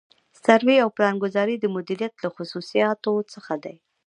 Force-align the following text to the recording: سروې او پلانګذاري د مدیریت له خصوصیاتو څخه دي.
سروې 0.45 0.77
او 0.83 0.89
پلانګذاري 0.97 1.55
د 1.59 1.65
مدیریت 1.75 2.13
له 2.23 2.29
خصوصیاتو 2.35 3.13
څخه 3.33 3.53
دي. 3.63 3.75